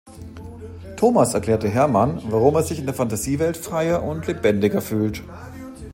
[0.97, 5.21] Thomas erklärt Hermann, warum er sich in der Phantasiewelt freier und lebendiger fühlt.